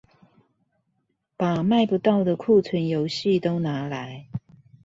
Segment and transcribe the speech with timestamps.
[1.37, 4.25] 把賣不到的庫存遊戲都拿來